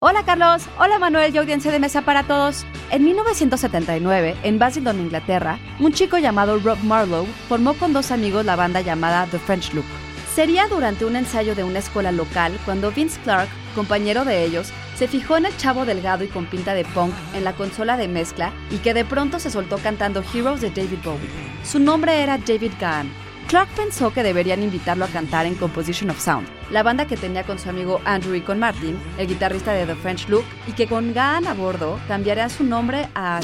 Hola 0.00 0.24
Carlos, 0.24 0.62
hola 0.78 1.00
Manuel 1.00 1.34
y 1.34 1.38
audiencia 1.38 1.72
de 1.72 1.80
mesa 1.80 2.02
para 2.02 2.22
todos. 2.22 2.64
En 2.92 3.02
1979, 3.02 4.36
en 4.44 4.56
Basildon, 4.56 5.00
Inglaterra, 5.00 5.58
un 5.80 5.92
chico 5.92 6.18
llamado 6.18 6.60
Rob 6.60 6.78
Marlowe 6.84 7.26
formó 7.48 7.74
con 7.74 7.92
dos 7.92 8.12
amigos 8.12 8.44
la 8.44 8.54
banda 8.54 8.80
llamada 8.80 9.26
The 9.28 9.40
French 9.40 9.74
Loop. 9.74 9.84
Sería 10.32 10.68
durante 10.68 11.04
un 11.04 11.16
ensayo 11.16 11.56
de 11.56 11.64
una 11.64 11.80
escuela 11.80 12.12
local 12.12 12.56
cuando 12.64 12.92
Vince 12.92 13.18
Clark, 13.24 13.48
compañero 13.74 14.24
de 14.24 14.44
ellos, 14.44 14.70
se 14.94 15.08
fijó 15.08 15.36
en 15.36 15.46
el 15.46 15.56
chavo 15.56 15.84
delgado 15.84 16.22
y 16.22 16.28
con 16.28 16.46
pinta 16.46 16.74
de 16.74 16.84
punk 16.84 17.12
en 17.34 17.42
la 17.42 17.54
consola 17.54 17.96
de 17.96 18.06
mezcla 18.06 18.52
y 18.70 18.76
que 18.76 18.94
de 18.94 19.04
pronto 19.04 19.40
se 19.40 19.50
soltó 19.50 19.78
cantando 19.78 20.22
Heroes 20.32 20.60
de 20.60 20.70
David 20.70 21.00
Bowie. 21.02 21.28
Su 21.64 21.80
nombre 21.80 22.22
era 22.22 22.38
David 22.38 22.74
Gahan 22.78 23.10
Clark 23.48 23.70
pensó 23.74 24.12
que 24.12 24.22
deberían 24.22 24.62
invitarlo 24.62 25.06
a 25.06 25.08
cantar 25.08 25.46
en 25.46 25.54
Composition 25.54 26.10
of 26.10 26.20
Sound, 26.22 26.46
la 26.70 26.82
banda 26.82 27.06
que 27.06 27.16
tenía 27.16 27.44
con 27.44 27.58
su 27.58 27.70
amigo 27.70 27.98
Andrew 28.04 28.34
y 28.34 28.42
con 28.42 28.58
Martin, 28.58 28.98
el 29.16 29.26
guitarrista 29.26 29.72
de 29.72 29.86
The 29.86 29.94
French 29.94 30.28
Look, 30.28 30.44
y 30.66 30.72
que 30.72 30.86
con 30.86 31.14
Gahan 31.14 31.46
a 31.46 31.54
bordo 31.54 31.98
cambiaría 32.08 32.50
su 32.50 32.62
nombre 32.62 33.08
a 33.14 33.40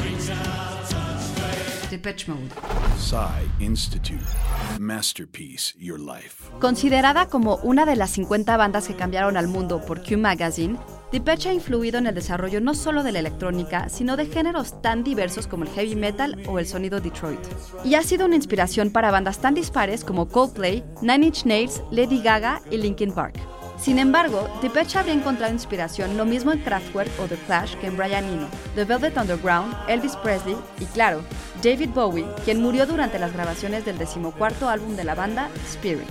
Depeche 1.90 2.30
Mode. 2.30 2.50
Institute. 3.60 4.24
Masterpiece, 4.78 5.74
Your 5.78 5.98
Life. 5.98 6.50
Considerada 6.60 7.28
como 7.28 7.56
una 7.56 7.86
de 7.86 7.96
las 7.96 8.10
50 8.10 8.56
bandas 8.58 8.86
que 8.86 8.96
cambiaron 8.96 9.38
al 9.38 9.48
mundo 9.48 9.80
por 9.86 10.02
Q 10.02 10.18
Magazine, 10.18 10.76
Depeche 11.14 11.48
ha 11.48 11.52
influido 11.52 11.98
en 11.98 12.08
el 12.08 12.14
desarrollo 12.16 12.60
no 12.60 12.74
solo 12.74 13.04
de 13.04 13.12
la 13.12 13.20
electrónica, 13.20 13.88
sino 13.88 14.16
de 14.16 14.26
géneros 14.26 14.82
tan 14.82 15.04
diversos 15.04 15.46
como 15.46 15.62
el 15.62 15.70
heavy 15.70 15.94
metal 15.94 16.42
o 16.48 16.58
el 16.58 16.66
sonido 16.66 17.00
Detroit. 17.00 17.38
Y 17.84 17.94
ha 17.94 18.02
sido 18.02 18.26
una 18.26 18.34
inspiración 18.34 18.90
para 18.90 19.12
bandas 19.12 19.38
tan 19.38 19.54
dispares 19.54 20.02
como 20.02 20.26
Coldplay, 20.26 20.82
Nine 21.02 21.26
Inch 21.26 21.44
Nails, 21.44 21.84
Lady 21.92 22.20
Gaga 22.20 22.62
y 22.68 22.78
Linkin 22.78 23.12
Park. 23.12 23.36
Sin 23.78 24.00
embargo, 24.00 24.48
Depeche 24.60 24.98
habría 24.98 25.14
encontrado 25.14 25.52
inspiración 25.52 26.16
lo 26.16 26.24
mismo 26.24 26.50
en 26.50 26.58
Kraftwerk 26.58 27.12
o 27.20 27.26
The 27.26 27.36
Clash 27.46 27.76
que 27.76 27.86
en 27.86 27.96
Brian 27.96 28.24
Eno, 28.24 28.48
The 28.74 28.84
Velvet 28.84 29.16
Underground, 29.16 29.72
Elvis 29.86 30.16
Presley 30.16 30.56
y, 30.80 30.84
claro, 30.86 31.20
David 31.62 31.90
Bowie, 31.90 32.26
quien 32.44 32.60
murió 32.60 32.86
durante 32.86 33.20
las 33.20 33.32
grabaciones 33.32 33.84
del 33.84 33.98
decimocuarto 33.98 34.68
álbum 34.68 34.96
de 34.96 35.04
la 35.04 35.14
banda, 35.14 35.48
Spirit. 35.64 36.10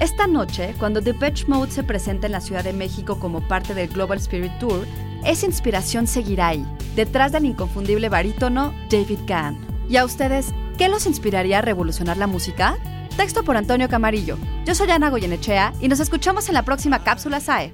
Esta 0.00 0.28
noche, 0.28 0.74
cuando 0.78 1.00
Depeche 1.00 1.46
Mode 1.48 1.72
se 1.72 1.82
presenta 1.82 2.26
en 2.26 2.32
la 2.32 2.40
Ciudad 2.40 2.62
de 2.62 2.72
México 2.72 3.18
como 3.18 3.40
parte 3.40 3.74
del 3.74 3.88
Global 3.88 4.18
Spirit 4.18 4.52
Tour, 4.60 4.86
esa 5.24 5.46
inspiración 5.46 6.06
seguirá 6.06 6.48
ahí, 6.48 6.64
detrás 6.94 7.32
del 7.32 7.46
inconfundible 7.46 8.08
barítono 8.08 8.72
David 8.90 9.18
Gahan. 9.26 9.58
¿Y 9.88 9.96
a 9.96 10.04
ustedes, 10.04 10.54
qué 10.76 10.88
los 10.88 11.06
inspiraría 11.06 11.58
a 11.58 11.62
revolucionar 11.62 12.16
la 12.16 12.28
música? 12.28 12.78
Texto 13.16 13.42
por 13.42 13.56
Antonio 13.56 13.88
Camarillo. 13.88 14.38
Yo 14.64 14.76
soy 14.76 14.88
Ana 14.92 15.10
Goyenechea 15.10 15.72
y 15.80 15.88
nos 15.88 15.98
escuchamos 15.98 16.46
en 16.46 16.54
la 16.54 16.62
próxima 16.62 17.02
cápsula 17.02 17.40
SAE. 17.40 17.72